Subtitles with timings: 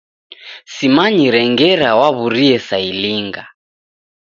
[0.73, 3.43] Simanyire ngera w'aw'urie saa ilinga.